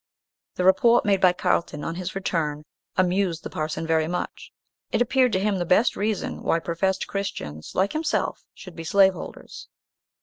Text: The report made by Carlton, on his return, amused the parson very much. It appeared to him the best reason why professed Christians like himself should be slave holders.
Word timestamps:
The 0.55 0.63
report 0.63 1.05
made 1.05 1.21
by 1.21 1.31
Carlton, 1.31 1.83
on 1.83 1.93
his 1.93 2.15
return, 2.15 2.63
amused 2.97 3.43
the 3.43 3.51
parson 3.51 3.85
very 3.85 4.07
much. 4.07 4.51
It 4.91 4.99
appeared 4.99 5.31
to 5.33 5.39
him 5.39 5.59
the 5.59 5.63
best 5.63 5.95
reason 5.95 6.41
why 6.41 6.57
professed 6.57 7.05
Christians 7.05 7.73
like 7.75 7.93
himself 7.93 8.43
should 8.55 8.75
be 8.75 8.83
slave 8.83 9.13
holders. 9.13 9.67